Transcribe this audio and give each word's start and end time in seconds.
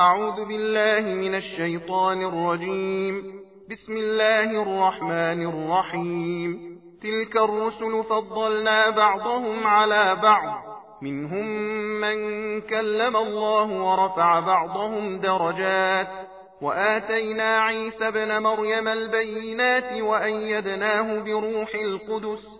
أعوذ 0.00 0.44
بالله 0.44 1.14
من 1.14 1.34
الشيطان 1.34 2.22
الرجيم. 2.22 3.22
بسم 3.70 3.92
الله 3.92 4.62
الرحمن 4.62 5.46
الرحيم. 5.46 6.58
تلك 7.02 7.36
الرسل 7.36 8.04
فضلنا 8.10 8.90
بعضهم 8.90 9.66
على 9.66 10.16
بعض. 10.22 10.64
منهم 11.02 11.46
من 12.00 12.16
كلم 12.60 13.16
الله 13.16 13.82
ورفع 13.82 14.40
بعضهم 14.40 15.20
درجات. 15.20 16.08
وآتينا 16.62 17.58
عيسى 17.58 18.10
بن 18.10 18.42
مريم 18.42 18.88
البينات 18.88 20.02
وأيدناه 20.02 21.22
بروح 21.22 21.74
القدس. 21.74 22.59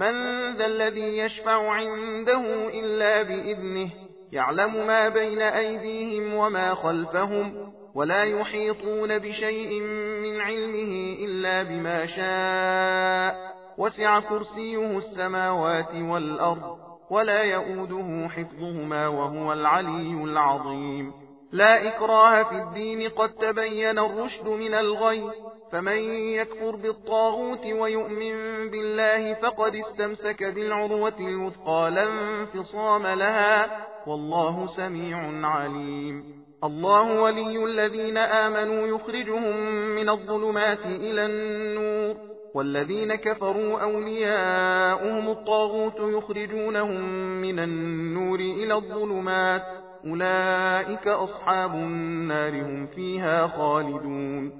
من 0.00 0.14
ذا 0.56 0.66
الذي 0.66 1.18
يشفع 1.18 1.70
عنده 1.70 2.68
إلا 2.68 3.22
بإذنه 3.22 3.90
يعلم 4.32 4.86
ما 4.86 5.08
بين 5.08 5.40
أيديهم 5.40 6.34
وما 6.34 6.74
خلفهم 6.74 7.72
ولا 7.94 8.24
يحيطون 8.24 9.18
بشيء 9.18 9.80
من 10.22 10.40
علمه 10.40 11.16
إلا 11.24 11.62
بما 11.62 12.06
شاء. 12.06 13.50
وسع 13.78 14.20
كرسيه 14.20 14.98
السماوات 14.98 15.94
والأرض 15.94 16.78
ولا 17.10 17.42
يؤوده 17.42 18.28
حفظهما 18.28 19.08
وهو 19.08 19.52
العلي 19.52 20.24
العظيم. 20.24 21.12
لا 21.52 21.88
إكراه 21.88 22.42
في 22.42 22.54
الدين 22.54 23.08
قد 23.08 23.28
تبين 23.28 23.98
الرشد 23.98 24.48
من 24.48 24.74
الغي 24.74 25.30
فمن 25.72 25.96
يكفر 26.12 26.76
بالطاغوت 26.76 27.66
ويؤمن 27.66 28.34
بالله 28.70 29.34
فقد 29.34 29.74
استمسك 29.74 30.44
بالعروة 30.44 31.18
الوثقى 31.20 31.90
لا 31.90 32.02
انفصام 32.02 33.06
لها 33.06 33.86
والله 34.06 34.66
سميع 34.66 35.46
عليم. 35.46 36.24
الله 36.64 37.22
ولي 37.22 37.64
الذين 37.64 38.16
آمنوا 38.16 38.86
يخرجهم 38.86 39.56
من 39.96 40.08
الظلمات 40.08 40.86
إلى 40.86 41.26
النور. 41.26 42.16
والذين 42.54 43.14
كفروا 43.14 43.80
أولياؤهم 43.80 45.28
الطاغوت 45.28 46.00
يخرجونهم 46.00 47.00
من 47.40 47.58
النور 47.58 48.40
إلى 48.40 48.74
الظلمات. 48.74 49.62
أولئك 50.06 51.08
أصحاب 51.08 51.74
النار 51.74 52.62
هم 52.62 52.86
فيها 52.86 53.46
خالدون. 53.46 54.59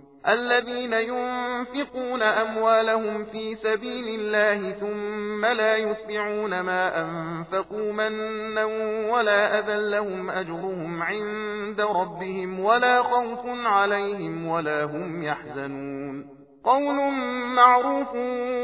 الذين 0.27 0.93
ينفقون 0.93 2.21
أموالهم 2.21 3.25
في 3.25 3.55
سبيل 3.55 4.19
الله 4.19 4.71
ثم 4.71 5.45
لا 5.45 5.77
يتبعون 5.77 6.59
ما 6.59 7.01
أنفقوا 7.01 7.93
منا 7.93 8.65
ولا 9.13 9.59
أذى 9.59 9.89
لهم 9.89 10.29
أجرهم 10.29 11.03
عند 11.03 11.81
ربهم 11.81 12.59
ولا 12.59 13.03
خوف 13.03 13.39
عليهم 13.45 14.47
ولا 14.47 14.83
هم 14.83 15.23
يحزنون. 15.23 16.25
قول 16.63 17.11
معروف 17.55 18.15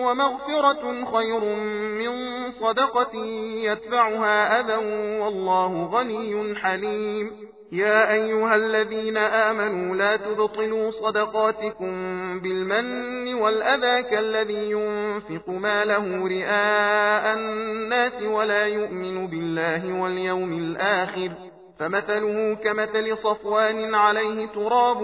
ومغفرة 0.05 1.05
خير 1.05 1.55
من 1.99 2.11
صدقة 2.51 3.15
يتبعها 3.63 4.59
أذى 4.59 4.85
والله 5.19 5.85
غني 5.85 6.55
حليم. 6.55 7.31
يا 7.71 8.13
أيها 8.13 8.55
الذين 8.55 9.17
آمنوا 9.17 9.95
لا 9.95 10.15
تبطلوا 10.15 10.91
صدقاتكم 10.91 11.93
بالمن 12.39 13.33
والأذى 13.33 14.03
كالذي 14.03 14.71
ينفق 14.71 15.49
ما 15.49 15.85
له 15.85 16.27
رئاء 16.27 17.35
الناس 17.37 18.21
ولا 18.21 18.65
يؤمن 18.65 19.27
بالله 19.27 20.01
واليوم 20.01 20.53
الآخر. 20.53 21.31
فمثله 21.79 22.53
كمثل 22.55 23.17
صفوان 23.17 23.95
عليه 23.95 24.47
تراب 24.47 24.97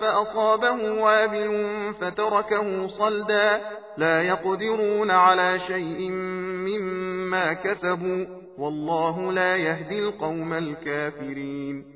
فأصابه 0.00 1.02
وابل 1.02 1.74
فتركه 2.00 2.86
صلدا. 2.86 3.60
لا 3.98 4.22
يقدرون 4.22 5.10
على 5.10 5.58
شيء 5.58 6.10
مما 6.66 7.52
كسبوا. 7.52 8.26
والله 8.58 9.32
لا 9.32 9.56
يهدي 9.56 9.98
القوم 9.98 10.52
الكافرين. 10.52 11.95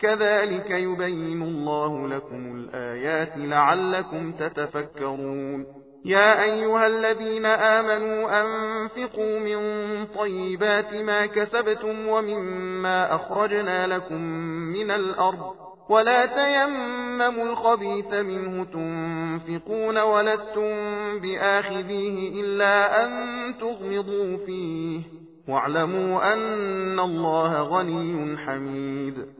كذلك 0.00 0.70
يبين 0.70 1.42
الله 1.42 2.08
لكم 2.08 2.56
الآيات 2.56 3.32
لعلكم 3.36 4.32
تتفكرون. 4.32 5.66
يا 6.04 6.42
أيها 6.42 6.86
الذين 6.86 7.46
آمنوا 7.46 8.40
أنفقوا 8.40 9.38
من 9.38 9.60
طيبات 10.06 10.94
ما 10.94 11.26
كسبتم 11.26 12.08
ومما 12.08 13.14
أخرجنا 13.14 13.86
لكم 13.86 14.22
من 14.72 14.90
الأرض 14.90 15.54
ولا 15.90 16.26
تيمموا 16.26 17.52
الخبيث 17.52 18.12
منه 18.12 18.64
تنفقون 18.64 19.98
ولستم 19.98 20.74
بآخذيه 21.20 22.40
إلا 22.40 23.04
أن 23.04 23.10
تغمضوا 23.60 24.36
فيه. 24.46 25.00
واعلموا 25.48 26.32
أن 26.32 27.00
الله 27.00 27.62
غني 27.62 28.36
حميد. 28.36 29.39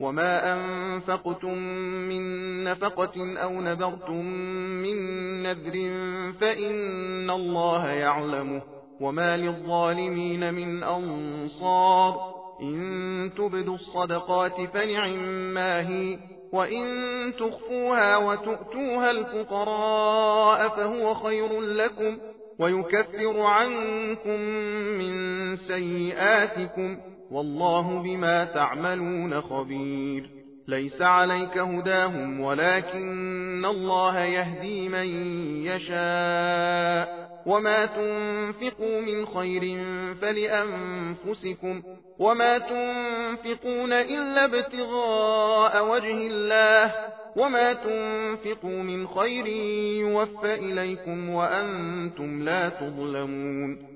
وما 0.00 0.52
أنفقتم 0.52 1.58
من 2.08 2.64
نفقة 2.64 3.36
أو 3.42 3.60
نذرتم 3.60 4.24
من 4.82 4.96
نذر 5.42 5.72
فإن 6.40 7.30
الله 7.30 7.88
يعلمه 7.88 8.62
وما 9.00 9.36
للظالمين 9.36 10.54
من 10.54 10.82
أنصار 10.82 12.34
إن 12.62 13.30
تبدوا 13.36 13.74
الصدقات 13.74 14.60
فنعم 14.74 15.18
ما 15.54 15.88
هي 15.88 16.18
وإن 16.52 16.86
تخفوها 17.38 18.16
وتؤتوها 18.16 19.10
الفقراء 19.10 20.68
فهو 20.68 21.14
خير 21.14 21.60
لكم 21.60 22.18
ويكفر 22.58 23.40
عنكم 23.40 24.40
من 24.98 25.56
سيئاتكم 25.56 26.98
والله 27.30 28.02
بما 28.02 28.44
تعملون 28.44 29.40
خبير. 29.40 30.30
ليس 30.68 31.02
عليك 31.02 31.58
هداهم 31.58 32.40
ولكن 32.40 33.64
الله 33.64 34.20
يهدي 34.20 34.88
من 34.88 35.06
يشاء. 35.66 37.26
وما 37.46 37.86
تنفقوا 37.86 39.00
من 39.00 39.26
خير 39.26 39.84
فلأنفسكم. 40.14 41.82
وما 42.18 42.58
تنفقون 42.58 43.92
إلا 43.92 44.44
ابتغاء 44.44 45.90
وجه 45.90 46.26
الله. 46.26 46.94
وما 47.36 47.72
تنفقوا 47.72 48.82
من 48.82 49.06
خير 49.06 49.46
يوفى 50.00 50.54
إليكم 50.54 51.28
وأنتم 51.28 52.42
لا 52.42 52.68
تظلمون. 52.68 53.95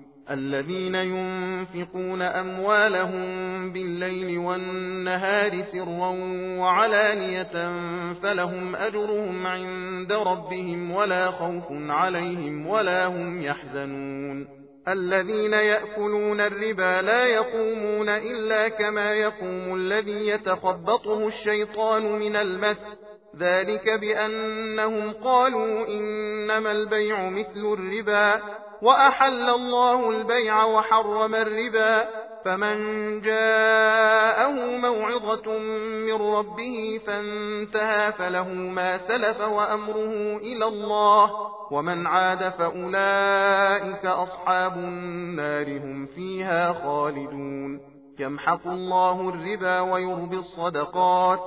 الذين 0.29 0.95
ينفقون 0.95 2.21
أموالهم 2.21 3.23
بالليل 3.73 4.37
والنهار 4.37 5.61
سرا 5.61 6.09
وعلانية 6.59 7.71
فلهم 8.13 8.75
أجرهم 8.75 9.47
عند 9.47 10.11
ربهم 10.11 10.91
ولا 10.91 11.31
خوف 11.31 11.65
عليهم 11.71 12.67
ولا 12.67 13.05
هم 13.05 13.41
يحزنون. 13.41 14.47
الذين 14.87 15.53
يأكلون 15.53 16.41
الربا 16.41 17.01
لا 17.01 17.25
يقومون 17.25 18.09
إلا 18.09 18.69
كما 18.69 19.13
يقوم 19.13 19.75
الذي 19.75 20.27
يتخبطه 20.27 21.27
الشيطان 21.27 22.19
من 22.19 22.35
المس. 22.35 22.97
ذلك 23.37 23.99
بأنهم 24.01 25.11
قالوا 25.11 25.87
إنما 25.87 26.71
البيع 26.71 27.29
مثل 27.29 27.73
الربا. 27.73 28.41
وأحل 28.81 29.49
الله 29.49 30.09
البيع 30.09 30.63
وحرم 30.63 31.35
الربا 31.35 32.07
فمن 32.45 32.77
جاءه 33.21 34.51
موعظة 34.77 35.57
من 36.07 36.13
ربه 36.13 37.01
فانتهى 37.07 38.11
فله 38.11 38.47
ما 38.53 38.97
سلف 38.97 39.41
وأمره 39.41 40.37
إلى 40.37 40.65
الله 40.65 41.31
ومن 41.71 42.07
عاد 42.07 42.49
فأولئك 42.49 44.05
أصحاب 44.05 44.77
النار 44.77 45.77
هم 45.77 46.05
فيها 46.05 46.73
خالدون. 46.73 47.79
يمحق 48.19 48.67
الله 48.67 49.29
الربا 49.29 49.79
ويربي 49.79 50.37
الصدقات 50.37 51.39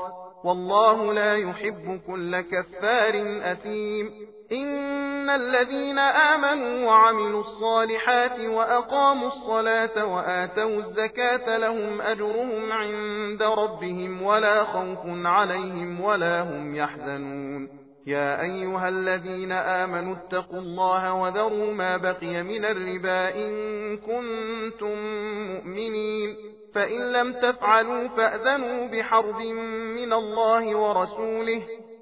والله 0.45 1.13
لا 1.13 1.37
يحب 1.37 2.01
كل 2.07 2.41
كفار 2.41 3.41
أثيم. 3.43 4.34
إن 4.55 5.31
الذين 5.31 5.99
آمنوا 5.99 6.87
وعملوا 6.87 7.41
الصالحات 7.41 8.41
وأقاموا 8.41 9.29
الصلاة 9.29 10.07
وآتوا 10.07 10.77
الزكاة 10.79 11.57
لهم 11.57 12.01
أجرهم 12.01 12.73
عند 12.73 13.43
ربهم 13.43 14.23
ولا 14.23 14.65
خوف 14.65 15.07
عليهم 15.07 16.01
ولا 16.01 16.43
هم 16.43 16.75
يحزنون 16.75 17.85
يا 18.07 18.43
أيها 18.43 18.89
الذين 18.89 19.53
آمنوا 19.53 20.17
اتقوا 20.17 20.59
الله 20.59 21.15
وذروا 21.15 21.73
ما 21.73 21.97
بقي 21.97 22.43
من 22.43 22.65
الربا 22.65 23.35
إن 23.35 23.53
كنتم 23.97 24.99
مؤمنين 25.53 26.37
فإن 26.75 27.13
لم 27.13 27.33
تفعلوا 27.33 28.09
فأذنوا 28.09 28.89
بحرب 28.89 29.41
من 29.97 30.13
الله 30.13 30.77
ورسوله 30.77 31.63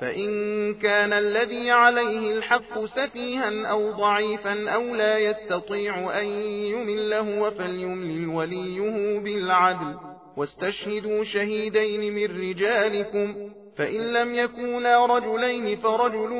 فإن 0.00 0.74
كان 0.74 1.12
الذي 1.12 1.70
عليه 1.70 2.38
الحق 2.38 2.84
سفيها 2.84 3.66
أو 3.66 3.90
ضعيفا 3.90 4.70
أو 4.70 4.94
لا 4.94 5.18
يستطيع 5.18 6.20
أن 6.20 6.26
يمله 6.44 7.50
فليملل 7.50 8.28
وليه 8.28 9.18
بالعدل. 9.18 9.94
واستشهدوا 10.36 11.24
شهيدين 11.24 12.14
من 12.14 12.50
رجالكم. 12.50 13.50
فإن 13.76 14.12
لم 14.12 14.34
يكونا 14.34 15.06
رجلين 15.06 15.76
فرجل 15.76 16.32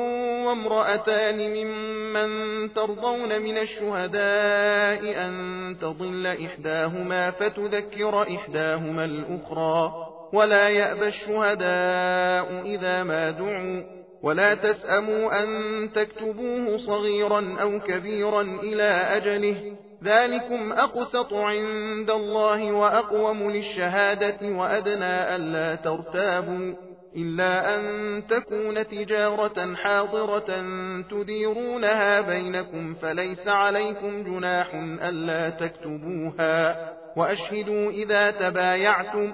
وامرأتان 0.45 1.37
ممن 1.37 2.73
ترضون 2.73 3.41
من 3.41 3.57
الشهداء 3.57 5.25
أن 5.25 5.75
تضل 5.81 6.27
إحداهما 6.27 7.31
فتذكر 7.31 8.21
إحداهما 8.21 9.05
الأخرى. 9.05 10.06
ولا 10.33 10.69
يأبى 10.69 11.07
الشهداء 11.07 12.61
إذا 12.65 13.03
ما 13.03 13.31
دعوا. 13.31 13.97
ولا 14.23 14.53
تسأموا 14.53 15.43
أن 15.43 15.49
تكتبوه 15.95 16.77
صغيرا 16.77 17.57
أو 17.61 17.79
كبيرا 17.79 18.41
إلى 18.41 18.83
أجله. 18.83 19.75
ذلكم 20.03 20.71
أقسط 20.71 21.33
عند 21.33 22.11
الله 22.11 22.71
وأقوم 22.71 23.51
للشهادة 23.51 24.37
وأدنى 24.41 25.35
ألا 25.35 25.75
ترتابوا. 25.75 26.73
إلا 27.15 27.75
أن 27.75 28.23
تكون 28.27 28.87
تجارة 28.87 29.75
حاضرة 29.75 30.65
تديرونها 31.11 32.21
بينكم 32.21 32.93
فليس 32.93 33.47
عليكم 33.47 34.23
جناح 34.23 34.67
ألا 35.03 35.49
تكتبوها. 35.49 36.75
وأشهدوا 37.17 37.91
إذا 37.91 38.31
تبايعتم. 38.31 39.33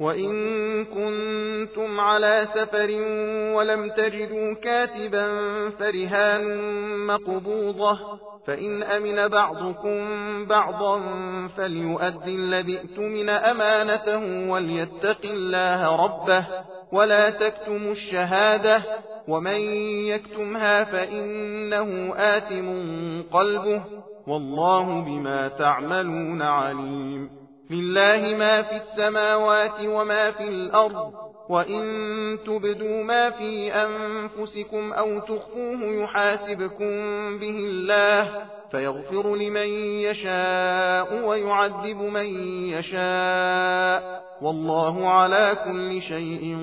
وإن 0.00 0.84
كنتم 0.84 2.00
على 2.00 2.48
سفر 2.54 2.90
ولم 3.56 3.90
تجدوا 3.90 4.54
كاتبا 4.54 5.26
فرهان 5.70 6.56
مقبوضة 7.06 7.98
فإن 8.46 8.82
أمن 8.82 9.28
بعضكم 9.28 9.98
بعضا 10.44 11.00
فليؤد 11.56 12.26
الذي 12.28 12.78
ائتمن 12.78 13.28
أمانته 13.28 14.50
وليتق 14.50 15.24
الله 15.24 16.04
ربه 16.04 16.46
ولا 16.92 17.30
تكتموا 17.30 17.92
الشهادة 17.92 18.82
ومن 19.28 19.60
يكتمها 20.06 20.84
فإنه 20.84 22.14
آثم 22.16 22.68
قلبه 23.22 23.82
والله 24.26 25.00
بما 25.00 25.48
تعملون 25.48 26.42
عليم 26.42 27.41
لله 27.72 28.36
ما 28.36 28.62
في 28.62 28.76
السماوات 28.76 29.80
وما 29.84 30.30
في 30.30 30.48
الأرض 30.48 31.12
وإن 31.48 31.82
تبدوا 32.46 33.02
ما 33.02 33.30
في 33.30 33.72
أنفسكم 33.72 34.92
أو 34.92 35.18
تخفوه 35.20 35.82
يحاسبكم 35.82 36.92
به 37.38 37.56
الله 37.70 38.46
فيغفر 38.70 39.36
لمن 39.36 39.68
يشاء 40.06 41.28
ويعذب 41.28 41.96
من 41.96 42.26
يشاء 42.68 44.22
والله 44.42 45.08
على 45.08 45.58
كل 45.64 46.00
شيء 46.00 46.56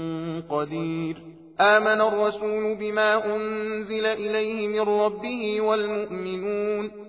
قدير. 0.50 1.18
آمن 1.62 2.02
الرسول 2.02 2.76
بما 2.76 3.36
أنزل 3.36 4.06
إليه 4.06 4.68
من 4.68 5.02
ربه 5.02 5.62
والمؤمنون 5.62 7.09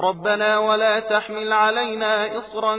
ربنا 0.00 0.58
ولا 0.58 1.00
تحمل 1.00 1.52
علينا 1.52 2.38
إصرا 2.38 2.76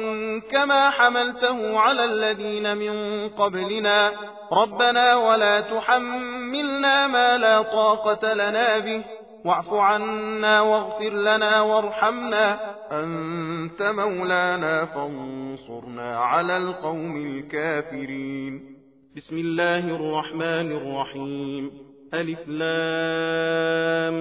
كما 0.52 0.90
حملته 0.90 1.80
على 1.80 2.04
الذين 2.04 2.78
من 2.78 3.30
قبلنا 3.30 4.12
ربنا 4.52 5.16
ولا 5.16 5.62
تحملنا 5.62 7.08
ما 7.08 7.38
لا 7.38 7.62
طاقة 7.62 8.34
لنا 8.34 8.80
به 8.80 9.04
واعف 9.46 9.74
عنا 9.74 10.62
واغفر 10.62 11.10
لنا 11.10 11.62
وارحمنا 11.62 12.60
أنت 12.92 13.82
مولانا 13.82 14.86
فانصرنا 14.86 16.20
على 16.20 16.58
القوم 16.58 17.18
الكافرين. 17.26 18.76
بسم 19.16 19.38
الله 19.38 19.96
الرحمن 19.96 20.72
الرحيم. 20.72 21.72
ألف 22.14 22.48
لام 22.48 24.14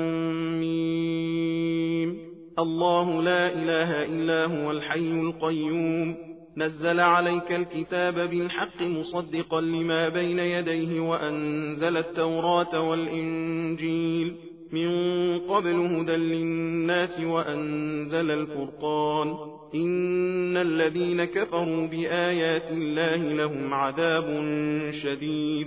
ميم 0.61 2.24
الله 2.59 3.23
لا 3.23 3.53
إله 3.53 4.05
إلا 4.05 4.45
هو 4.45 4.71
الحي 4.71 4.99
القيوم. 4.99 6.17
نزل 6.57 7.01
عليك 7.01 7.53
الكتاب 7.53 8.15
بالحق 8.31 8.83
مصدقا 8.83 9.61
لما 9.61 10.09
بين 10.09 10.39
يديه 10.39 11.01
وأنزل 11.01 11.97
التوراة 11.97 12.81
والإنجيل. 12.81 14.35
من 14.73 14.89
قبل 15.39 15.75
هدى 15.75 16.17
للناس 16.17 17.21
وأنزل 17.21 18.31
الفرقان. 18.31 19.29
إن 19.75 20.57
الذين 20.57 21.25
كفروا 21.25 21.87
بآيات 21.87 22.71
الله 22.71 23.17
لهم 23.17 23.75
عذاب 23.75 24.43
شديد. 25.03 25.67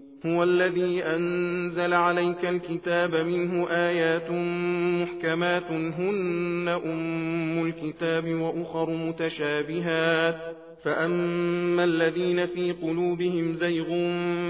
هو 0.25 0.43
الذي 0.43 1.03
أنزل 1.03 1.93
عليك 1.93 2.45
الكتاب 2.45 3.15
منه 3.15 3.67
آيات 3.69 4.31
محكمات 5.01 5.71
هن 5.71 6.79
أم 6.85 7.65
الكتاب 7.65 8.27
وأخر 8.27 8.89
متشابهات. 8.89 10.35
فأما 10.83 11.83
الذين 11.83 12.45
في 12.45 12.71
قلوبهم 12.71 13.53
زيغ 13.53 13.85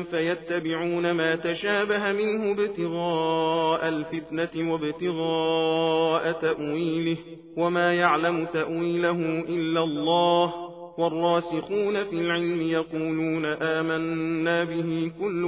فيتبعون 0.03 1.11
ما 1.11 1.35
تشابه 1.35 2.11
منه 2.11 2.51
ابتغاء 2.51 3.87
الفتنة 3.89 4.71
وابتغاء 4.71 6.31
تأويله 6.31 7.17
وما 7.57 7.93
يعلم 7.93 8.45
تأويله 8.45 9.45
إلا 9.49 9.83
الله. 9.83 10.70
والراسخون 10.98 12.03
في 12.03 12.15
العلم 12.15 12.62
يقولون 12.62 13.45
آمنا 13.45 14.63
به 14.63 15.12
كل 15.19 15.43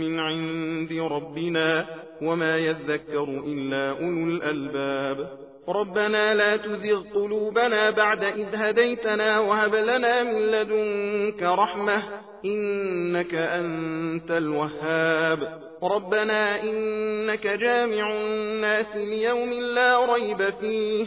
من 0.00 0.20
عند 0.20 0.92
ربنا 0.92 1.86
وما 2.22 2.56
يذكر 2.56 3.42
إلا 3.46 3.90
أولو 3.90 4.26
الألباب. 4.28 5.28
ربنا 5.68 6.34
لا 6.34 6.56
تزغ 6.56 7.02
قلوبنا 7.14 7.90
بعد 7.90 8.24
إذ 8.24 8.46
هديتنا 8.54 9.38
وهب 9.40 9.74
لنا 9.74 10.22
من 10.22 10.40
لدنك 10.50 11.42
رحمة 11.42 12.02
إنك 12.44 13.34
أنت 13.34 14.30
الوهاب. 14.30 15.66
ربنا 15.82 16.62
إنك 16.62 17.46
جامع 17.46 18.12
الناس 18.12 18.96
ليوم 18.96 19.52
لا 19.52 20.14
ريب 20.14 20.50
فيه 20.60 21.06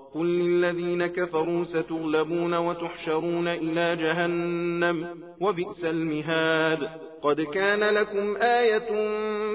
قل 0.15 0.25
للذين 0.25 1.07
كفروا 1.07 1.63
ستغلبون 1.63 2.53
وتحشرون 2.53 3.47
إلى 3.47 3.95
جهنم 3.95 5.07
وبئس 5.41 5.85
المهاد. 5.85 6.89
قد 7.23 7.41
كان 7.41 7.79
لكم 7.79 8.35
آية 8.37 8.89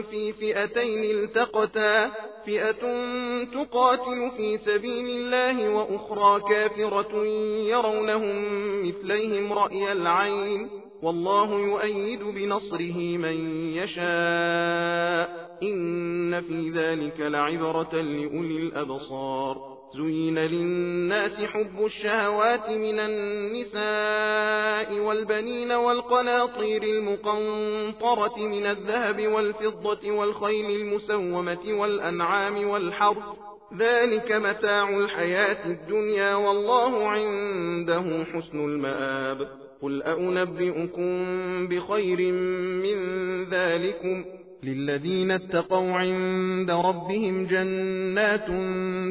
في 0.03 0.33
فئتين 0.33 1.05
التقتا. 1.05 2.11
فئة 2.47 3.05
تقاتل 3.45 4.31
في 4.37 4.59
سبيل 4.59 5.07
الله 5.07 5.69
وأخرى 5.69 6.41
كافرة 6.41 7.25
يرونهم 7.69 8.37
مثليهم 8.89 9.53
رأي 9.53 9.93
العين. 9.93 10.69
والله 11.03 11.59
يؤيد 11.59 12.23
بنصره 12.23 13.17
من 13.17 13.71
يشاء. 13.73 15.47
إن 15.63 16.41
في 16.41 16.71
ذلك 16.71 17.21
لعبرة 17.21 17.95
لأولي 17.95 18.57
الأبصار. 18.57 19.76
زين 19.95 20.39
للناس 20.39 21.41
حب 21.45 21.85
الشهوات 21.85 22.69
من 22.71 22.99
النساء 23.01 24.99
والبنين 25.01 25.73
والقناطير 25.73 26.83
المقنطرة 26.83 28.39
من 28.39 28.67
الذهب 28.67 29.27
والفضة 29.27 30.11
والخيل 30.11 30.71
المسومة 30.81 31.81
والأنعام 31.81 32.69
والحرث 32.69 33.25
ذلك 33.79 34.33
متاع 34.33 34.89
الحياة 34.89 35.67
الدنيا 35.67 36.35
والله 36.35 37.09
عنده 37.09 38.25
حسن 38.33 38.65
المآب 38.65 39.49
قل 39.83 40.03
أنبئكم 40.03 41.27
بخير 41.69 42.33
من 42.83 42.99
ذلكم 43.51 44.25
للذين 44.63 45.31
اتقوا 45.31 45.93
عند 45.93 46.71
ربهم 46.71 47.47
جنات 47.47 48.47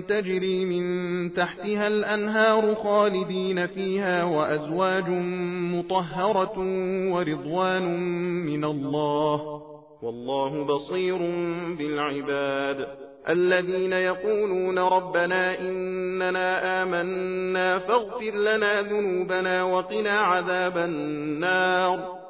تجري 0.10 0.66
من 0.66 1.34
تحتها 1.34 1.88
الأنهار 1.88 2.75
خالدين 2.75 3.68
فيها 3.68 4.24
وأزواج 4.24 5.10
مطهرة 5.75 6.60
ورضوان 7.12 8.00
من 8.46 8.66
الله 8.66 9.62
والله 10.02 10.64
بصير 10.64 11.18
بالعباد 11.78 12.88
الذين 13.30 13.94
يقولون 13.94 14.80
ربنا 14.80 15.60
إننا 15.60 16.84
آمنا 16.84 17.80
فاغفر 17.80 18.32
لنا 18.36 18.82
ذنوبنا 18.82 19.64
وقنا 19.64 20.20
عذاب 20.20 20.78
النار 20.78 22.25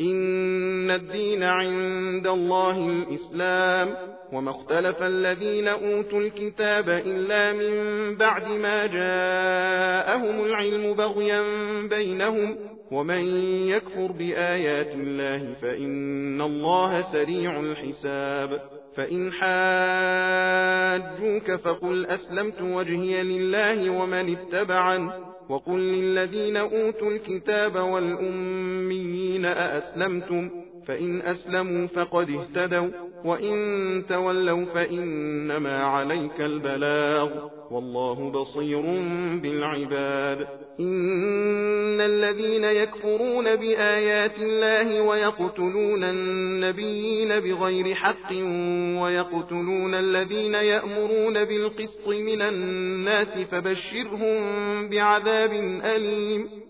إن 0.00 0.90
الدين 0.90 1.42
عند 1.42 2.26
الله 2.26 2.88
الإسلام 2.88 3.94
وما 4.32 4.50
اختلف 4.50 5.02
الذين 5.02 5.68
أوتوا 5.68 6.20
الكتاب 6.20 6.88
إلا 6.88 7.52
من 7.52 8.16
بعد 8.16 8.48
ما 8.48 8.86
جاءهم 8.86 10.44
العلم 10.44 10.94
بغيا 10.94 11.42
بينهم 11.88 12.56
ومن 12.90 13.24
يكفر 13.68 14.12
بآيات 14.12 14.94
الله 14.94 15.54
فإن 15.62 16.40
الله 16.40 17.12
سريع 17.12 17.60
الحساب 17.60 18.60
فإن 18.96 19.32
حاجوك 20.92 21.50
فقل 21.52 22.06
أسلمت 22.06 22.62
وجهي 22.62 23.22
لله 23.22 23.90
ومن 23.90 24.36
اتبعن 24.36 25.10
وقل 25.50 25.78
للذين 25.80 26.56
أوتوا 26.56 27.10
الكتاب 27.10 27.76
والأميين 27.76 29.44
أأسلمتم 29.44 30.50
فإن 30.90 31.22
أسلموا 31.22 31.86
فقد 31.86 32.30
اهتدوا 32.30 32.88
وإن 33.24 34.04
تولوا 34.08 34.64
فإنما 34.64 35.82
عليك 35.82 36.40
البلاغ. 36.40 37.30
والله 37.70 38.30
بصير 38.30 38.82
بالعباد. 39.42 40.46
إن 40.80 42.00
الذين 42.00 42.64
يكفرون 42.64 43.56
بآيات 43.56 44.38
الله 44.38 45.00
ويقتلون 45.00 46.04
النبيين 46.04 47.40
بغير 47.40 47.94
حق 47.94 48.32
ويقتلون 49.02 49.94
الذين 49.94 50.54
يأمرون 50.54 51.44
بالقسط 51.44 52.08
من 52.08 52.42
الناس 52.42 53.38
فبشرهم 53.38 54.38
بعذاب 54.88 55.52
أليم. 55.84 56.69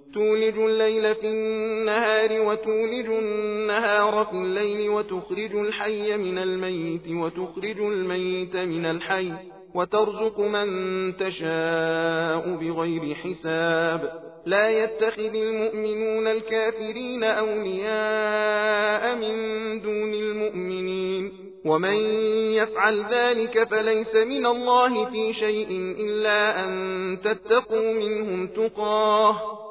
تولج 0.13 0.57
الليل 0.57 1.15
في 1.15 1.27
النهار 1.27 2.41
وتولج 2.41 3.05
النهار 3.05 4.25
في 4.25 4.33
الليل 4.33 4.89
وتخرج 4.89 5.55
الحي 5.55 6.17
من 6.17 6.37
الميت 6.37 7.07
وتخرج 7.07 7.79
الميت 7.79 8.55
من 8.55 8.85
الحي 8.85 9.33
وترزق 9.75 10.39
من 10.39 10.67
تشاء 11.17 12.55
بغير 12.55 13.15
حساب. 13.15 14.31
لا 14.45 14.69
يتخذ 14.69 15.35
المؤمنون 15.35 16.27
الكافرين 16.27 17.23
أولياء 17.23 19.15
من 19.15 19.35
دون 19.81 20.13
المؤمنين. 20.13 21.31
ومن 21.65 21.95
يفعل 22.53 23.05
ذلك 23.11 23.63
فليس 23.63 24.15
من 24.15 24.45
الله 24.45 25.05
في 25.05 25.33
شيء 25.33 25.67
إلا 25.99 26.65
أن 26.65 26.71
تتقوا 27.23 27.93
منهم 27.93 28.47
تقاه. 28.47 29.70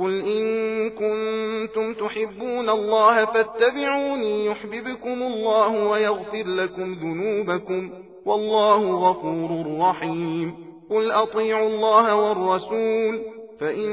قل 0.00 0.20
إن 0.20 0.90
كنتم 0.90 1.94
تحبون 1.94 2.70
الله 2.70 3.24
فاتبعوني 3.24 4.46
يحببكم 4.46 5.22
الله 5.22 5.88
ويغفر 5.88 6.46
لكم 6.46 6.94
ذنوبكم 6.94 7.90
والله 8.26 9.10
غفور 9.10 9.78
رحيم. 9.80 10.54
قل 10.90 11.10
أطيعوا 11.10 11.68
الله 11.68 12.14
والرسول 12.14 13.20
فإن 13.60 13.90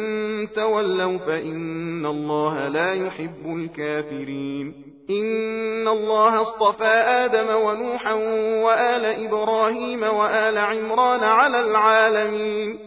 تولوا 0.56 1.18
فإن 1.18 2.06
الله 2.06 2.68
لا 2.68 2.94
يحب 2.94 3.46
الكافرين. 3.46 4.74
إن 5.10 5.88
الله 5.88 6.42
اصطفى 6.42 7.04
آدم 7.26 7.56
ونوحا 7.56 8.14
وآل 8.64 9.06
إبراهيم 9.06 10.04
وآل 10.04 10.58
عمران 10.58 11.24
على 11.24 11.62
العالمين. 11.62 12.87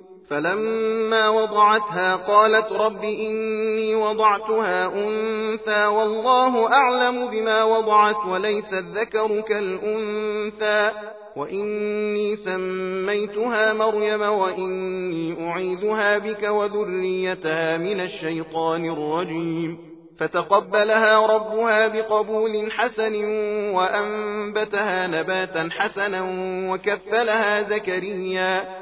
فلما 0.31 1.29
وضعتها 1.29 2.15
قالت 2.15 2.71
رب 2.71 3.03
إني 3.03 3.95
وضعتها 3.95 4.85
أنثى 4.85 5.85
والله 5.85 6.73
أعلم 6.73 7.27
بما 7.27 7.63
وضعت 7.63 8.25
وليس 8.27 8.73
الذكر 8.73 9.41
كالأنثى 9.41 10.91
وإني 11.35 12.35
سميتها 12.35 13.73
مريم 13.73 14.21
وإني 14.21 15.49
أعيذها 15.49 16.17
بك 16.17 16.43
وذريتها 16.43 17.77
من 17.77 17.99
الشيطان 18.01 18.85
الرجيم 18.85 19.77
فتقبلها 20.19 21.27
ربها 21.35 21.87
بقبول 21.87 22.71
حسن 22.71 23.15
وأنبتها 23.73 25.07
نباتا 25.07 25.69
حسنا 25.71 26.21
وكفلها 26.71 27.61
زكريا 27.61 28.81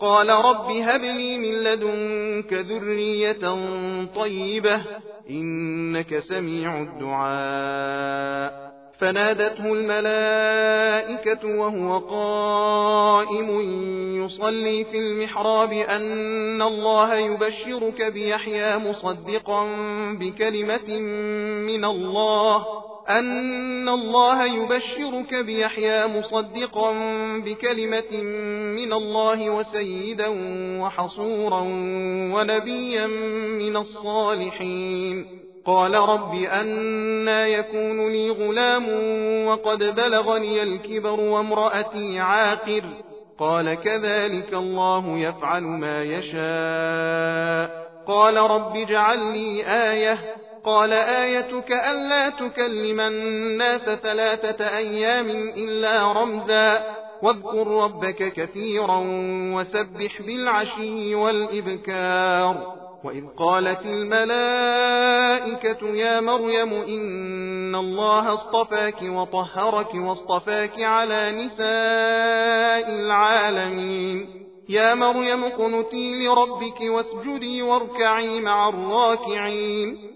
قال 0.00 0.28
رب 0.30 0.70
هب 0.70 1.00
لي 1.00 1.38
من 1.38 1.64
لدنك 1.64 2.52
ذرية 2.52 3.56
طيبة 4.14 4.82
إنك 5.30 6.18
سميع 6.18 6.82
الدعاء. 6.82 8.66
فنادته 8.98 9.72
الملائكة 9.72 11.48
وهو 11.58 11.98
قائم 11.98 13.60
يصلي 14.24 14.84
في 14.84 14.98
المحراب 14.98 15.72
أن 15.72 16.62
الله 16.62 17.14
يبشرك 17.14 18.12
بيحيى 18.12 18.78
مصدقا 18.78 19.66
بكلمة 20.20 21.00
من 21.66 21.84
الله. 21.84 22.66
أن 23.08 23.88
الله 23.88 24.44
يبشرك 24.44 25.34
بيحيى 25.34 26.06
مصدقا 26.06 26.92
بكلمة 27.44 28.22
من 28.76 28.92
الله 28.92 29.50
وسيدا 29.50 30.26
وحصورا 30.82 31.60
ونبيا 32.34 33.06
من 33.58 33.76
الصالحين. 33.76 35.26
قال 35.66 35.94
رب 35.94 36.34
أنا 36.34 37.46
يكون 37.46 38.12
لي 38.12 38.30
غلام 38.30 38.88
وقد 39.46 39.78
بلغني 39.78 40.62
الكبر 40.62 41.20
وامرأتي 41.20 42.20
عاقر. 42.20 42.84
قال 43.38 43.74
كذلك 43.74 44.54
الله 44.54 45.18
يفعل 45.18 45.62
ما 45.62 46.02
يشاء. 46.02 47.86
قال 48.06 48.36
رب 48.36 48.76
اجعل 48.76 49.18
لي 49.18 49.64
آية 49.66 50.18
قال 50.66 50.92
آيتك 50.92 51.72
ألا 51.72 52.30
تكلم 52.30 53.00
الناس 53.00 53.80
ثلاثة 53.80 54.76
أيام 54.76 55.30
إلا 55.56 56.12
رمزا. 56.12 56.96
واذكر 57.22 57.66
ربك 57.66 58.32
كثيرا 58.32 59.02
وسبح 59.54 60.22
بالعشي 60.22 61.14
والإبكار. 61.14 62.76
وإذ 63.04 63.24
قالت 63.38 63.86
الملائكة 63.86 65.86
يا 65.86 66.20
مريم 66.20 66.72
إن 66.72 67.74
الله 67.74 68.34
اصطفاك 68.34 69.02
وطهرك 69.02 69.94
واصطفاك 69.94 70.80
على 70.80 71.32
نساء 71.32 72.90
العالمين. 72.90 74.28
يا 74.68 74.94
مريم 74.94 75.44
قنتي 75.44 76.26
لربك 76.26 76.80
واسجدي 76.80 77.62
واركعي 77.62 78.40
مع 78.40 78.68
الراكعين. 78.68 80.15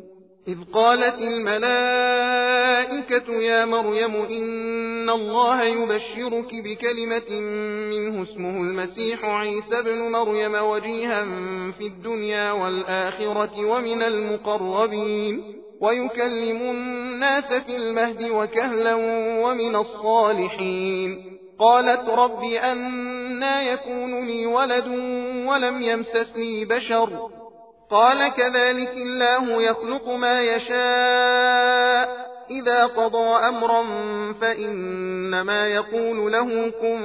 إذ 0.47 0.57
قالت 0.73 1.21
الملائكة 1.21 2.21
يا 3.33 3.65
مريم 3.65 4.15
إن 4.15 5.09
الله 5.09 5.63
يبشرك 5.63 6.55
بكلمة 6.63 7.39
منه 7.89 8.23
اسمه 8.23 8.49
المسيح 8.49 9.25
عيسى 9.25 9.81
بن 9.81 10.11
مريم 10.11 10.55
وجيها 10.55 11.25
في 11.71 11.87
الدنيا 11.87 12.51
والآخرة 12.51 13.65
ومن 13.65 14.01
المقربين 14.01 15.43
ويكلم 15.81 16.61
الناس 16.61 17.53
في 17.53 17.75
المهد 17.75 18.21
وكهلا 18.21 18.95
ومن 19.45 19.75
الصالحين 19.75 21.31
قالت 21.59 22.09
رب 22.09 22.43
أنا 22.43 23.61
يكون 23.61 24.27
لي 24.27 24.45
ولد 24.45 24.87
ولم 25.47 25.81
يمسسني 25.81 26.65
بشر 26.65 27.29
قال 27.91 28.33
كذلك 28.33 28.93
الله 28.93 29.61
يخلق 29.61 30.09
ما 30.09 30.41
يشاء. 30.41 32.31
إذا 32.51 32.85
قضى 32.85 33.47
أمرا 33.47 33.83
فإنما 34.41 35.67
يقول 35.67 36.31
له 36.31 36.69
كن 36.69 37.01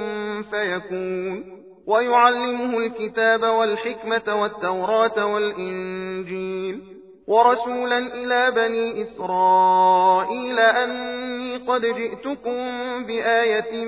فيكون. 0.51 1.57
ويعلمه 1.87 2.77
الكتاب 2.77 3.43
والحكمة 3.43 4.41
والتوراة 4.41 5.25
والإنجيل. 5.25 6.81
ورسولا 7.27 7.97
إلى 7.97 8.51
بني 8.51 9.01
إسرائيل 9.01 10.59
أني 10.59 11.57
قد 11.57 11.81
جئتكم 11.81 12.59
بآية 13.05 13.85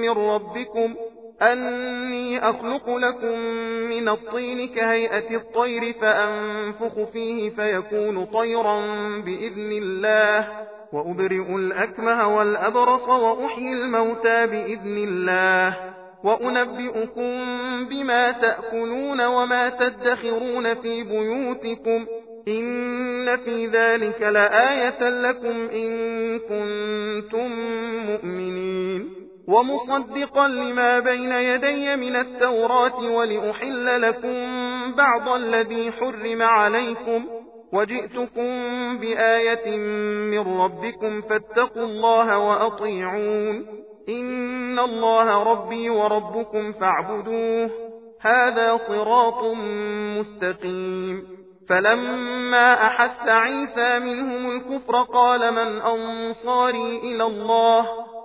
من 0.00 0.10
ربكم. 0.10 0.94
أني 1.42 2.38
أخلق 2.50 2.90
لكم 2.90 3.38
من 3.90 4.08
الطين 4.08 4.68
كهيئة 4.68 5.36
الطير 5.36 5.92
فأنفخ 5.92 7.10
فيه 7.12 7.50
فيكون 7.50 8.24
طيرا 8.24 8.80
بإذن 9.24 9.72
الله 9.72 10.48
وأبرئ 10.92 11.54
الأكمه 11.56 12.36
والأبرص 12.36 13.08
وأحيي 13.08 13.72
الموتى 13.72 14.46
بإذن 14.46 14.98
الله 14.98 15.76
وأنبئكم 16.24 17.34
بما 17.90 18.30
تأكلون 18.30 19.20
وما 19.26 19.68
تدخرون 19.68 20.74
في 20.74 21.02
بيوتكم 21.02 22.06
إن 22.48 23.36
في 23.36 23.66
ذلك 23.66 24.22
لآية 24.22 25.08
لكم 25.08 25.68
إن 25.72 26.38
كنتم 26.38 27.50
مؤمنين. 28.06 29.21
ومصدقا 29.48 30.48
لما 30.48 30.98
بين 30.98 31.32
يدي 31.32 31.96
من 31.96 32.16
التوراة 32.16 33.00
ولأحل 33.00 34.02
لكم 34.02 34.36
بعض 34.94 35.28
الذي 35.28 35.92
حرم 35.92 36.42
عليكم 36.42 37.26
وجئتكم 37.72 38.48
بآية 38.98 39.76
من 40.30 40.60
ربكم 40.60 41.22
فاتقوا 41.22 41.84
الله 41.84 42.38
وأطيعون 42.38 43.66
إن 44.08 44.78
الله 44.78 45.42
ربي 45.52 45.90
وربكم 45.90 46.72
فاعبدوه 46.72 47.70
هذا 48.20 48.76
صراط 48.76 49.44
مستقيم 50.18 51.26
فلما 51.68 52.86
أحس 52.86 53.28
عيسى 53.28 53.98
منهم 53.98 54.50
الكفر 54.56 55.02
قال 55.02 55.52
من 55.54 55.80
أنصاري 55.80 56.98
إلى 56.98 57.24
الله 57.24 57.86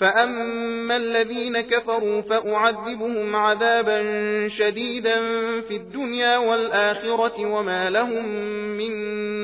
فأما 0.00 0.96
الذين 0.96 1.60
كفروا 1.60 2.20
فأعذبهم 2.20 3.36
عذابا 3.36 3.98
شديدا 4.48 5.20
في 5.60 5.76
الدنيا 5.76 6.38
والآخرة 6.38 7.46
وما 7.46 7.90
لهم 7.90 8.28
من 8.78 8.92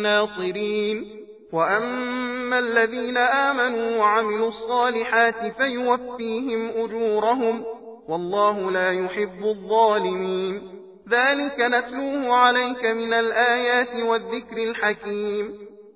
ناصرين 0.03 1.05
وأما 1.53 2.59
الذين 2.59 3.17
آمنوا 3.17 3.97
وعملوا 3.99 4.49
الصالحات 4.49 5.57
فيوفيهم 5.57 6.69
أجورهم 6.77 7.65
والله 8.09 8.71
لا 8.71 8.93
يحب 8.93 9.45
الظالمين 9.45 10.63
ذلك 11.11 11.61
نتلوه 11.61 12.37
عليك 12.37 12.85
من 12.85 13.13
الآيات 13.13 13.95
والذكر 13.95 14.57
الحكيم 14.57 15.66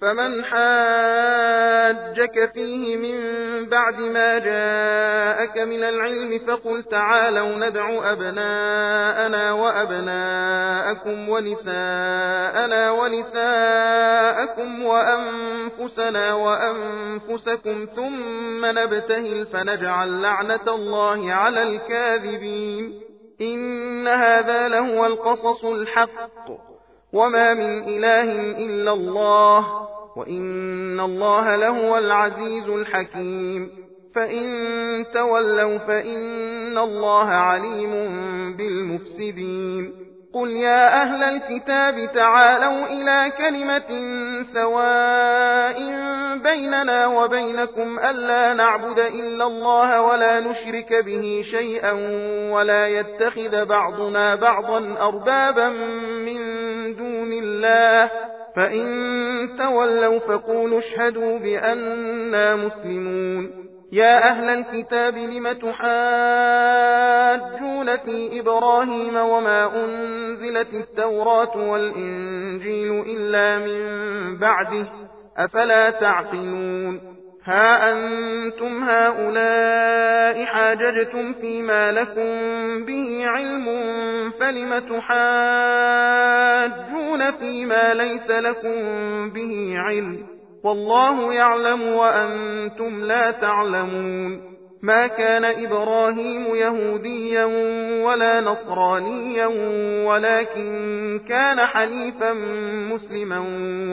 فمن 0.00 0.44
حاجك 0.44 2.50
فيه 2.54 2.96
من 2.96 3.18
بعد 3.68 3.98
ما 4.00 4.38
جاءك 4.38 5.58
من 5.58 5.84
العلم 5.84 6.38
فقل 6.46 6.84
تعالوا 6.84 7.68
ندع 7.68 8.12
أبناءنا 8.12 9.52
وأبناءكم 9.52 11.28
ونساءنا 11.28 12.90
ونساءكم 12.90 14.84
وأنفسنا 14.84 16.34
وأنفسكم 16.34 17.86
ثم 17.96 18.66
نبتهل 18.66 19.46
فنجعل 19.46 20.22
لعنة 20.22 20.66
الله 20.68 21.32
على 21.32 21.62
الكاذبين 21.62 23.00
إن 23.40 24.08
هذا 24.08 24.68
لهو 24.68 25.06
القصص 25.06 25.64
الحق 25.64 26.73
وما 27.14 27.54
من 27.54 27.82
إله 27.82 28.32
إلا 28.66 28.92
الله 28.92 29.66
وإن 30.16 31.00
الله 31.00 31.56
لهو 31.56 31.98
العزيز 31.98 32.68
الحكيم 32.68 33.70
فإن 34.14 34.46
تولوا 35.14 35.78
فإن 35.78 36.78
الله 36.78 37.28
عليم 37.28 37.92
بالمفسدين 38.56 40.03
قل 40.34 40.50
يا 40.50 41.02
أهل 41.02 41.22
الكتاب 41.22 42.10
تعالوا 42.14 42.86
إلى 42.86 43.32
كلمة 43.38 43.90
سواء 44.54 45.78
بيننا 46.38 47.06
وبينكم 47.06 47.98
ألا 47.98 48.54
نعبد 48.54 48.98
إلا 48.98 49.46
الله 49.46 50.02
ولا 50.02 50.40
نشرك 50.40 51.04
به 51.04 51.42
شيئا 51.50 51.92
ولا 52.52 52.88
يتخذ 52.88 53.64
بعضنا 53.64 54.34
بعضا 54.34 54.94
أربابا 55.00 55.68
من 56.26 56.40
دون 56.96 57.32
الله 57.32 58.10
فإن 58.56 58.86
تولوا 59.58 60.18
فقولوا 60.18 60.78
اشهدوا 60.78 61.38
بأننا 61.38 62.56
مسلمون 62.56 63.64
يا 63.94 64.28
أهل 64.28 64.48
الكتاب 64.48 65.16
لم 65.16 65.52
تحاجون 65.52 65.86
في 67.96 68.40
إبراهيم 68.40 69.16
وما 69.16 69.84
أنزلت 69.84 70.74
التوراة 70.74 71.56
والإنجيل 71.56 73.04
إلا 73.06 73.58
من 73.58 73.80
بعده؟ 74.38 74.86
أفلا 75.36 75.90
تعقلون؟ 75.90 77.00
ها 77.44 77.92
أنتم 77.92 78.84
هؤلاء 78.84 80.44
حاججتم 80.44 81.32
فيما 81.32 81.92
لكم 81.92 82.24
به 82.84 83.26
علم 83.26 83.66
فلم 84.40 84.78
تحاجون 84.78 85.10
فيما 87.30 87.94
ليس 87.94 88.30
لكم 88.30 89.30
به 89.30 89.74
علم؟ 89.78 90.33
والله 90.64 91.32
يعلم 91.32 91.82
وأنتم 91.82 93.04
لا 93.04 93.30
تعلمون. 93.30 94.54
ما 94.82 95.06
كان 95.06 95.44
إبراهيم 95.44 96.54
يهوديا 96.54 97.44
ولا 98.04 98.40
نصرانيا 98.40 99.46
ولكن 100.06 101.20
كان 101.28 101.60
حنيفا 101.60 102.32
مسلما 102.92 103.38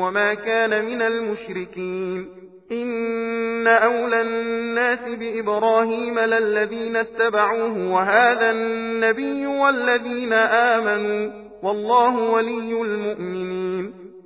وما 0.02 0.34
كان 0.34 0.86
من 0.86 1.02
المشركين. 1.02 2.28
إن 2.72 3.68
أولى 3.68 4.22
الناس 4.22 5.20
بإبراهيم 5.20 6.20
للذين 6.20 6.96
اتبعوه 6.96 7.92
وهذا 7.92 8.52
النبي 8.52 9.46
والذين 9.46 10.34
آمنوا 10.34 11.32
والله 11.64 12.20
ولي 12.20 12.82
المؤمنين. 12.82 14.01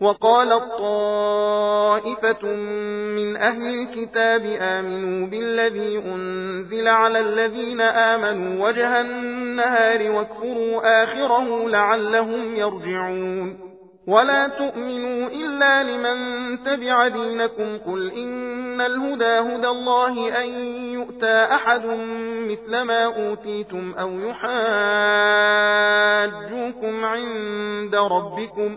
وقال 0.00 0.48
طائفة 0.78 2.54
من 3.16 3.36
أهل 3.36 3.62
الكتاب 3.62 4.56
آمنوا 4.60 5.26
بالذي 5.26 5.98
أنزل 5.98 6.88
على 6.88 7.20
الذين 7.20 7.80
آمنوا 7.80 8.68
وجه 8.68 9.00
النهار 9.00 10.10
واكفروا 10.10 11.02
آخره 11.02 11.68
لعلهم 11.68 12.56
يرجعون. 12.56 13.68
ولا 14.06 14.48
تؤمنوا 14.48 15.28
إلا 15.28 15.82
لمن 15.82 16.18
تبع 16.62 17.08
دينكم. 17.08 17.78
قل 17.78 18.10
إن 18.12 18.80
الهدى 18.80 19.24
هدى 19.24 19.68
الله 19.68 20.42
أن 20.44 20.48
يؤتى 20.94 21.44
أحد 21.54 21.86
مثل 22.48 22.80
ما 22.82 23.04
أوتيتم 23.04 23.94
أو 24.00 24.10
يحاجوكم 24.10 24.54
عند 27.04 27.94
ربكم. 27.94 28.76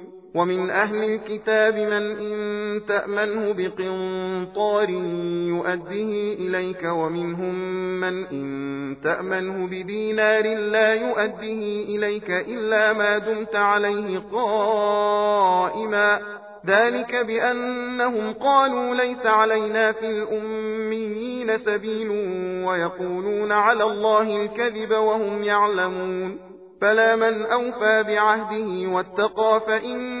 ومن 0.35 0.69
أهل 0.69 1.03
الكتاب 1.03 1.75
من 1.75 2.17
إن 2.17 2.81
تأمنه 2.87 3.53
بقنطار 3.53 4.89
يؤديه 5.49 6.33
إليك 6.33 6.83
ومنهم 6.83 7.55
من 7.99 8.25
إن 8.25 8.97
تأمنه 9.03 9.67
بدينار 9.67 10.55
لا 10.57 10.93
يؤديه 10.93 11.97
إليك 11.97 12.31
إلا 12.31 12.93
ما 12.93 13.17
دمت 13.17 13.55
عليه 13.55 14.19
قائما 14.31 16.19
ذلك 16.65 17.15
بأنهم 17.15 18.33
قالوا 18.33 18.95
ليس 18.95 19.25
علينا 19.25 19.91
في 19.91 20.05
الأميين 20.05 21.57
سبيل 21.57 22.09
ويقولون 22.65 23.51
على 23.51 23.83
الله 23.83 24.43
الكذب 24.43 24.91
وهم 24.91 25.43
يعلمون 25.43 26.51
فلا 26.81 27.15
من 27.15 27.41
أوفى 27.41 28.03
بعهده 28.03 28.91
واتقى 28.91 29.61
فإن 29.67 30.20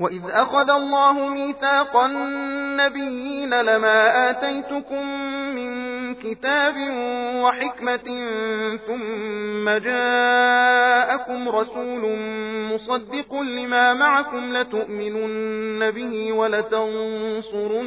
وإذ 0.00 0.20
أخذ 0.30 0.70
الله 0.70 1.28
ميثاق 1.28 1.96
النبيين 1.96 3.60
لما 3.60 4.30
آتيتكم 4.30 5.06
من 5.54 5.70
كتاب 6.14 6.74
وحكمة 7.44 8.26
ثم 8.86 9.70
جاءكم 9.70 11.48
رسول 11.48 12.18
مصدق 12.72 13.34
لما 13.34 13.94
معكم 13.94 14.56
لتؤمنن 14.56 15.90
به 15.90 16.32
ولتنصرنه 17.52 17.80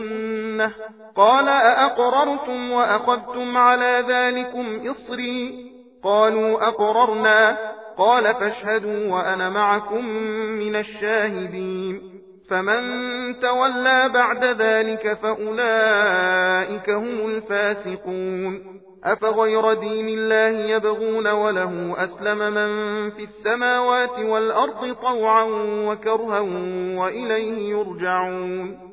قال 1.16 1.50
أأقررتم 1.50 2.72
وأخذتم 2.72 3.58
على 3.58 4.06
ذلكم 4.08 4.82
إصري 4.90 5.73
قالوا 6.04 6.68
أقررنا. 6.68 7.58
قال 7.98 8.34
فاشهدوا 8.34 9.08
وأنا 9.08 9.50
معكم 9.50 10.06
من 10.60 10.76
الشاهدين. 10.76 12.02
فمن 12.50 12.80
تولى 13.40 14.10
بعد 14.14 14.44
ذلك 14.44 15.14
فأولئك 15.14 16.90
هم 16.90 17.26
الفاسقون. 17.26 18.84
أفغير 19.04 19.74
دين 19.74 20.10
الله 20.10 20.76
يبغون 20.76 21.28
وله 21.28 21.96
أسلم 22.04 22.38
من 22.38 23.10
في 23.10 23.24
السماوات 23.24 24.20
والأرض 24.20 24.94
طوعا 24.94 25.44
وكرها 25.88 26.40
وإليه 27.00 27.70
يرجعون. 27.70 28.93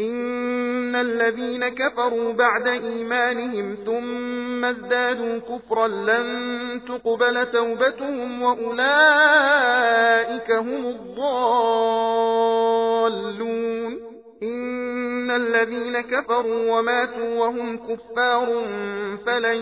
إن 0.00 0.96
الذين 0.96 1.68
كفروا 1.68 2.32
بعد 2.32 2.66
إيمانهم 2.66 3.74
ثم 3.86 4.64
ازدادوا 4.64 5.38
كفرا 5.38 5.88
لن 5.88 6.80
تقبل 6.88 7.46
توبتهم 7.46 8.42
وأولئك 8.42 8.80
هم 10.50 10.86
الضالون 10.86 11.76
إن 14.42 15.30
الذين 15.30 16.00
كفروا 16.00 16.78
وماتوا 16.78 17.40
وهم 17.40 17.78
كفار 17.78 18.46
فلن 19.26 19.56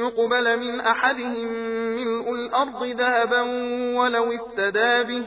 يقبل 0.00 0.58
من 0.58 0.80
أحدهم 0.80 1.48
ملء 1.96 2.34
الأرض 2.34 2.84
ذهبا 2.84 3.40
ولو 3.98 4.32
افتدى 4.32 5.02
به 5.02 5.26